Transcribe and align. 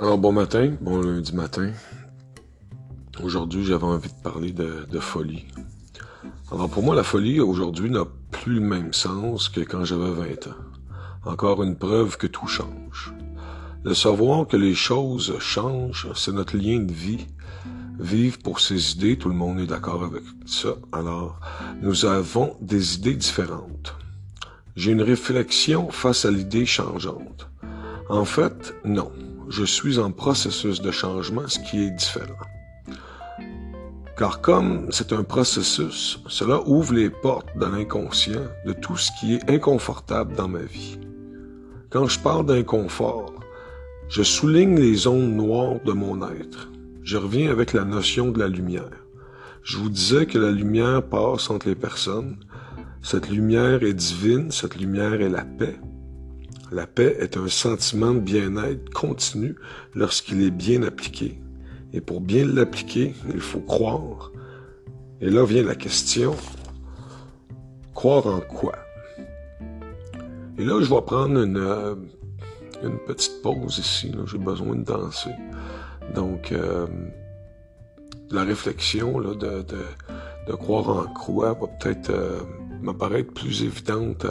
Alors 0.00 0.16
bon 0.16 0.30
matin, 0.30 0.76
bon 0.80 1.00
lundi 1.00 1.34
matin. 1.34 1.72
Aujourd'hui, 3.20 3.64
j'avais 3.64 3.82
envie 3.82 4.08
de 4.08 4.22
parler 4.22 4.52
de, 4.52 4.86
de, 4.88 5.00
folie. 5.00 5.44
Alors 6.52 6.70
pour 6.70 6.84
moi, 6.84 6.94
la 6.94 7.02
folie 7.02 7.40
aujourd'hui 7.40 7.90
n'a 7.90 8.04
plus 8.30 8.54
le 8.54 8.60
même 8.60 8.92
sens 8.92 9.48
que 9.48 9.60
quand 9.60 9.84
j'avais 9.84 10.12
20 10.12 10.46
ans. 10.46 11.24
Encore 11.24 11.64
une 11.64 11.74
preuve 11.74 12.16
que 12.16 12.28
tout 12.28 12.46
change. 12.46 13.12
Le 13.82 13.92
savoir 13.92 14.46
que 14.46 14.56
les 14.56 14.76
choses 14.76 15.36
changent, 15.40 16.06
c'est 16.14 16.32
notre 16.32 16.56
lien 16.56 16.78
de 16.78 16.92
vie. 16.92 17.26
Vivre 17.98 18.38
pour 18.38 18.60
ses 18.60 18.92
idées, 18.92 19.18
tout 19.18 19.28
le 19.28 19.34
monde 19.34 19.58
est 19.58 19.66
d'accord 19.66 20.04
avec 20.04 20.22
ça. 20.46 20.76
Alors, 20.92 21.40
nous 21.82 22.04
avons 22.04 22.56
des 22.60 22.94
idées 22.94 23.16
différentes. 23.16 23.96
J'ai 24.76 24.92
une 24.92 25.02
réflexion 25.02 25.90
face 25.90 26.24
à 26.24 26.30
l'idée 26.30 26.66
changeante. 26.66 27.50
En 28.08 28.24
fait, 28.24 28.76
non 28.84 29.10
je 29.48 29.64
suis 29.64 29.98
en 29.98 30.10
processus 30.10 30.80
de 30.80 30.90
changement, 30.90 31.48
ce 31.48 31.58
qui 31.58 31.84
est 31.84 31.90
différent. 31.90 32.46
Car 34.16 34.40
comme 34.40 34.90
c'est 34.90 35.12
un 35.12 35.22
processus, 35.22 36.20
cela 36.28 36.60
ouvre 36.66 36.94
les 36.94 37.08
portes 37.08 37.56
de 37.56 37.64
l'inconscient 37.64 38.42
de 38.66 38.72
tout 38.72 38.96
ce 38.96 39.10
qui 39.18 39.34
est 39.34 39.50
inconfortable 39.50 40.34
dans 40.34 40.48
ma 40.48 40.62
vie. 40.62 40.98
Quand 41.90 42.06
je 42.06 42.18
parle 42.18 42.46
d'inconfort, 42.46 43.32
je 44.08 44.22
souligne 44.22 44.78
les 44.78 44.94
zones 44.94 45.36
noires 45.36 45.80
de 45.84 45.92
mon 45.92 46.20
être. 46.28 46.68
Je 47.02 47.16
reviens 47.16 47.50
avec 47.50 47.72
la 47.72 47.84
notion 47.84 48.30
de 48.30 48.38
la 48.38 48.48
lumière. 48.48 48.90
Je 49.62 49.76
vous 49.76 49.88
disais 49.88 50.26
que 50.26 50.38
la 50.38 50.50
lumière 50.50 51.02
passe 51.02 51.48
entre 51.48 51.68
les 51.68 51.74
personnes. 51.74 52.36
Cette 53.02 53.30
lumière 53.30 53.82
est 53.82 53.94
divine, 53.94 54.50
cette 54.50 54.76
lumière 54.76 55.20
est 55.20 55.28
la 55.28 55.44
paix. 55.44 55.78
La 56.70 56.86
paix 56.86 57.16
est 57.18 57.36
un 57.36 57.48
sentiment 57.48 58.12
de 58.12 58.20
bien-être 58.20 58.90
continu 58.90 59.56
lorsqu'il 59.94 60.42
est 60.42 60.50
bien 60.50 60.82
appliqué. 60.82 61.40
Et 61.92 62.00
pour 62.00 62.20
bien 62.20 62.46
l'appliquer, 62.46 63.14
il 63.32 63.40
faut 63.40 63.60
croire. 63.60 64.32
Et 65.20 65.30
là 65.30 65.44
vient 65.44 65.62
la 65.62 65.74
question, 65.74 66.36
croire 67.94 68.26
en 68.26 68.40
quoi? 68.40 68.74
Et 70.58 70.64
là, 70.64 70.80
je 70.80 70.92
vais 70.92 71.00
prendre 71.02 71.40
une, 71.40 71.56
euh, 71.56 71.94
petite 73.06 73.42
pause 73.42 73.78
ici. 73.78 74.12
J'ai 74.26 74.38
besoin 74.38 74.74
de 74.74 74.82
danser. 74.82 75.30
Donc, 76.16 76.50
euh, 76.50 76.86
la 78.30 78.42
réflexion 78.42 79.20
de, 79.20 79.64
croire 80.56 80.88
en 80.88 81.04
quoi 81.14 81.54
va 81.54 81.66
peut-être 81.68 82.10
euh, 82.10 82.40
m'apparaître 82.82 83.32
plus 83.32 83.62
évidente 83.62 84.26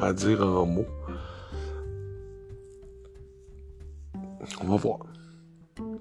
à 0.00 0.12
dire 0.12 0.44
en 0.44 0.66
mots. 0.66 0.95
On 4.60 4.68
va 4.68 4.76
voir. 4.76 5.00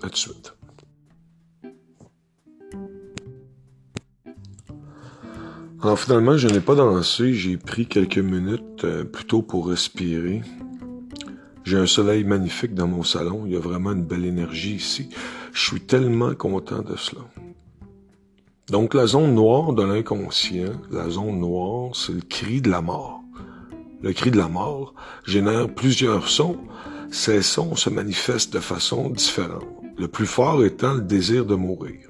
À 0.01 0.07
tout 0.07 0.09
de 0.09 0.15
suite. 0.15 0.53
Alors 5.81 5.99
finalement, 5.99 6.35
je 6.35 6.47
n'ai 6.47 6.61
pas 6.61 6.73
dansé, 6.73 7.33
j'ai 7.33 7.57
pris 7.57 7.85
quelques 7.85 8.17
minutes 8.17 8.83
euh, 8.85 9.03
plutôt 9.03 9.43
pour 9.43 9.67
respirer. 9.67 10.41
J'ai 11.63 11.77
un 11.77 11.85
soleil 11.85 12.23
magnifique 12.23 12.73
dans 12.73 12.87
mon 12.87 13.03
salon, 13.03 13.43
il 13.45 13.53
y 13.53 13.55
a 13.55 13.59
vraiment 13.59 13.91
une 13.91 14.03
belle 14.03 14.25
énergie 14.25 14.75
ici. 14.75 15.09
Je 15.53 15.61
suis 15.63 15.81
tellement 15.81 16.33
content 16.33 16.81
de 16.81 16.95
cela. 16.95 17.21
Donc 18.69 18.95
la 18.95 19.05
zone 19.05 19.35
noire 19.35 19.73
de 19.73 19.83
l'inconscient, 19.83 20.73
la 20.89 21.09
zone 21.09 21.39
noire, 21.39 21.91
c'est 21.93 22.13
le 22.13 22.21
cri 22.21 22.61
de 22.61 22.71
la 22.71 22.81
mort. 22.81 23.21
Le 24.01 24.11
cri 24.11 24.31
de 24.31 24.37
la 24.37 24.47
mort 24.47 24.95
génère 25.25 25.73
plusieurs 25.73 26.29
sons, 26.29 26.57
ces 27.15 27.41
sons 27.41 27.77
se 27.77 27.89
manifestent 27.89 28.51
de 28.53 28.59
façon 28.59 29.09
différente, 29.09 29.63
le 29.97 30.09
plus 30.09 30.25
fort 30.25 30.65
étant 30.65 30.95
le 30.95 31.01
désir 31.01 31.45
de 31.45 31.55
mourir. 31.55 32.09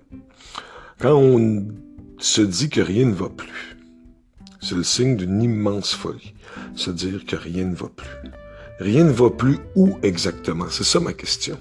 Quand 1.00 1.14
on 1.14 1.68
se 2.18 2.42
dit 2.42 2.70
que 2.70 2.82
rien 2.82 3.06
ne 3.06 3.14
va 3.14 3.30
plus, 3.30 3.78
c'est 4.62 4.74
le 4.74 4.84
signe 4.84 5.16
d'une 5.16 5.44
immense 5.44 5.94
folie, 5.94 6.34
se 6.76 6.90
dire 6.90 7.24
que 7.28 7.36
rien 7.36 7.66
ne 7.66 7.76
va 7.76 7.88
plus. 7.88 8.32
Rien 8.80 9.04
ne 9.04 9.12
va 9.12 9.30
plus 9.30 9.60
où 9.76 9.96
exactement? 10.02 10.66
C'est 10.72 10.84
ça 10.84 11.00
ma 11.00 11.14
question. 11.14 11.58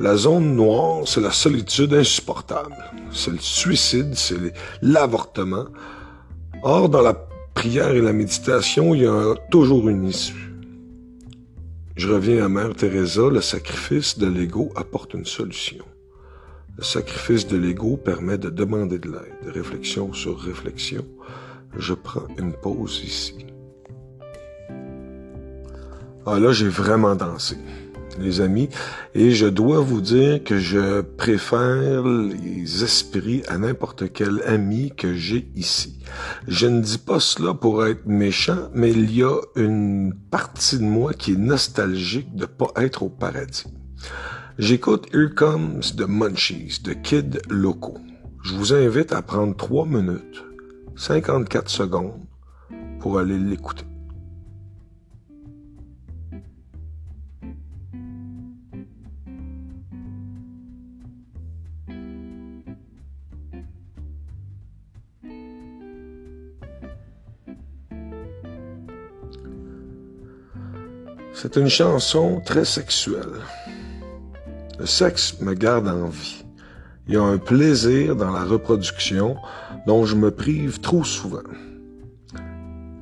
La 0.00 0.16
zone 0.16 0.56
noire, 0.56 1.02
c'est 1.06 1.20
la 1.20 1.30
solitude 1.30 1.92
insupportable. 1.92 2.74
C'est 3.12 3.32
le 3.32 3.38
suicide, 3.38 4.14
c'est 4.14 4.54
l'avortement. 4.80 5.66
Or, 6.62 6.88
dans 6.88 7.02
la 7.02 7.14
prière 7.52 7.90
et 7.90 8.00
la 8.00 8.14
méditation, 8.14 8.94
il 8.94 9.02
y 9.02 9.06
a 9.06 9.34
toujours 9.50 9.90
une 9.90 10.08
issue. 10.08 10.47
Je 11.98 12.08
reviens 12.08 12.44
à 12.44 12.48
Mère 12.48 12.76
Teresa, 12.76 13.28
le 13.28 13.40
sacrifice 13.40 14.18
de 14.18 14.28
l'ego 14.28 14.70
apporte 14.76 15.14
une 15.14 15.24
solution. 15.24 15.84
Le 16.76 16.84
sacrifice 16.84 17.48
de 17.48 17.56
l'ego 17.56 17.96
permet 17.96 18.38
de 18.38 18.50
demander 18.50 19.00
de 19.00 19.10
l'aide, 19.10 19.52
réflexion 19.52 20.12
sur 20.12 20.38
réflexion. 20.38 21.04
Je 21.76 21.94
prends 21.94 22.28
une 22.38 22.52
pause 22.52 23.02
ici. 23.04 23.46
Ah 26.24 26.38
là, 26.38 26.52
j'ai 26.52 26.68
vraiment 26.68 27.16
dansé 27.16 27.56
les 28.18 28.40
amis, 28.40 28.68
et 29.14 29.30
je 29.30 29.46
dois 29.46 29.80
vous 29.80 30.00
dire 30.00 30.42
que 30.44 30.58
je 30.58 31.00
préfère 31.00 32.02
les 32.04 32.84
esprits 32.84 33.42
à 33.48 33.58
n'importe 33.58 34.12
quel 34.12 34.42
ami 34.46 34.92
que 34.96 35.14
j'ai 35.14 35.50
ici. 35.54 35.98
Je 36.46 36.66
ne 36.66 36.80
dis 36.80 36.98
pas 36.98 37.20
cela 37.20 37.54
pour 37.54 37.86
être 37.86 38.06
méchant, 38.06 38.68
mais 38.74 38.90
il 38.90 39.14
y 39.14 39.22
a 39.22 39.36
une 39.56 40.14
partie 40.30 40.78
de 40.78 40.84
moi 40.84 41.12
qui 41.12 41.32
est 41.32 41.38
nostalgique 41.38 42.34
de 42.34 42.46
pas 42.46 42.72
être 42.76 43.02
au 43.02 43.08
paradis. 43.08 43.64
J'écoute 44.58 45.06
Here 45.14 45.34
Comes 45.34 45.82
the 45.96 46.06
Munchies 46.08 46.80
de 46.82 46.92
Kid 46.92 47.40
Loco. 47.48 47.98
Je 48.42 48.54
vous 48.54 48.72
invite 48.72 49.12
à 49.12 49.22
prendre 49.22 49.56
3 49.56 49.86
minutes, 49.86 50.44
54 50.96 51.68
secondes 51.68 52.20
pour 52.98 53.18
aller 53.18 53.38
l'écouter. 53.38 53.84
C'est 71.40 71.54
une 71.54 71.68
chanson 71.68 72.42
très 72.44 72.64
sexuelle. 72.64 73.30
Le 74.80 74.86
sexe 74.86 75.40
me 75.40 75.54
garde 75.54 75.86
en 75.86 76.08
vie. 76.08 76.44
Il 77.06 77.14
y 77.14 77.16
a 77.16 77.22
un 77.22 77.38
plaisir 77.38 78.16
dans 78.16 78.32
la 78.32 78.42
reproduction 78.42 79.36
dont 79.86 80.04
je 80.04 80.16
me 80.16 80.32
prive 80.32 80.80
trop 80.80 81.04
souvent. 81.04 81.44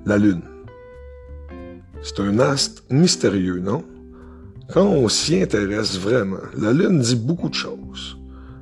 La 0.05 0.19
Lune. 0.19 0.43
C'est 2.03 2.21
un 2.21 2.39
astre 2.39 2.83
mystérieux, 2.91 3.59
non? 3.59 3.83
Quand 4.71 4.85
on 4.85 5.09
s'y 5.09 5.41
intéresse 5.41 5.99
vraiment, 5.99 6.45
la 6.59 6.75
Lune 6.75 7.01
dit 7.01 7.17
beaucoup 7.17 7.49
de 7.49 7.55
choses. 7.55 8.19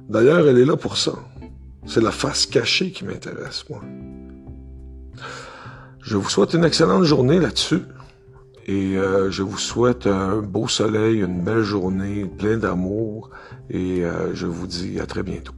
D'ailleurs, 0.09 0.47
elle 0.47 0.59
est 0.59 0.67
là 0.67 0.77
pour 0.77 0.97
ça. 0.97 1.15
C'est 1.85 2.01
la 2.01 2.13
face 2.13 2.47
cachée 2.47 2.93
qui 2.93 3.05
m'intéresse, 3.05 3.65
moi. 3.69 3.83
Je 6.01 6.17
vous 6.17 6.29
souhaite 6.29 6.55
une 6.55 6.65
excellente 6.65 7.03
journée 7.03 7.41
là-dessus. 7.41 7.83
Et 8.67 8.97
euh, 8.97 9.31
je 9.31 9.43
vous 9.43 9.59
souhaite 9.59 10.07
un 10.07 10.39
beau 10.39 10.69
soleil, 10.69 11.21
une 11.21 11.43
belle 11.43 11.63
journée, 11.63 12.25
plein 12.25 12.57
d'amour. 12.57 13.31
Et 13.71 14.05
euh, 14.05 14.35
je 14.35 14.47
vous 14.47 14.67
dis 14.67 15.01
à 15.01 15.07
très 15.07 15.23
bientôt. 15.23 15.53